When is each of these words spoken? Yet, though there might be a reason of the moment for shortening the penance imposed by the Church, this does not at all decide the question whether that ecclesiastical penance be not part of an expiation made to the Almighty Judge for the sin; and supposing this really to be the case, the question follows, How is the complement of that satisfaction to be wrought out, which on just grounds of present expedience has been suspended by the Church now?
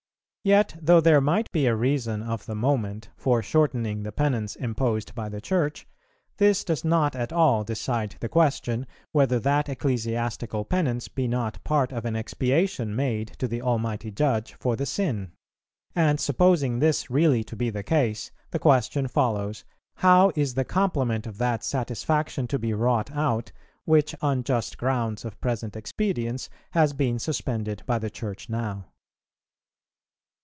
Yet, 0.43 0.73
though 0.81 1.01
there 1.01 1.21
might 1.21 1.51
be 1.51 1.67
a 1.67 1.75
reason 1.75 2.23
of 2.23 2.47
the 2.47 2.55
moment 2.55 3.11
for 3.15 3.43
shortening 3.43 4.01
the 4.01 4.11
penance 4.11 4.55
imposed 4.55 5.13
by 5.13 5.29
the 5.29 5.39
Church, 5.39 5.87
this 6.37 6.63
does 6.63 6.83
not 6.83 7.15
at 7.15 7.31
all 7.31 7.63
decide 7.63 8.15
the 8.21 8.27
question 8.27 8.87
whether 9.11 9.39
that 9.39 9.69
ecclesiastical 9.69 10.65
penance 10.65 11.07
be 11.09 11.27
not 11.27 11.63
part 11.63 11.91
of 11.93 12.05
an 12.05 12.15
expiation 12.15 12.95
made 12.95 13.27
to 13.37 13.47
the 13.47 13.61
Almighty 13.61 14.09
Judge 14.09 14.55
for 14.55 14.75
the 14.75 14.87
sin; 14.87 15.31
and 15.93 16.19
supposing 16.19 16.79
this 16.79 17.11
really 17.11 17.43
to 17.43 17.55
be 17.55 17.69
the 17.69 17.83
case, 17.83 18.31
the 18.49 18.57
question 18.57 19.07
follows, 19.07 19.63
How 19.97 20.31
is 20.35 20.55
the 20.55 20.65
complement 20.65 21.27
of 21.27 21.37
that 21.37 21.63
satisfaction 21.63 22.47
to 22.47 22.57
be 22.57 22.73
wrought 22.73 23.11
out, 23.11 23.51
which 23.85 24.15
on 24.23 24.43
just 24.43 24.79
grounds 24.79 25.23
of 25.23 25.39
present 25.39 25.75
expedience 25.75 26.49
has 26.71 26.93
been 26.93 27.19
suspended 27.19 27.83
by 27.85 27.99
the 27.99 28.09
Church 28.09 28.49
now? 28.49 28.87